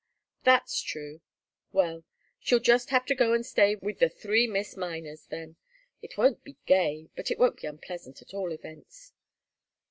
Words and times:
"That's 0.43 0.81
true. 0.81 1.21
Well 1.71 2.03
she'll 2.39 2.57
just 2.57 2.89
have 2.89 3.05
to 3.05 3.13
go 3.13 3.33
and 3.33 3.45
stay 3.45 3.75
with 3.75 3.99
the 3.99 4.09
three 4.09 4.47
Miss 4.47 4.75
Miners, 4.75 5.27
then. 5.27 5.57
It 6.01 6.17
won't 6.17 6.43
be 6.43 6.57
gay, 6.65 7.11
but 7.15 7.29
it 7.29 7.37
won't 7.37 7.61
be 7.61 7.67
unpleasant, 7.67 8.19
at 8.23 8.33
all 8.33 8.51
events." 8.51 9.13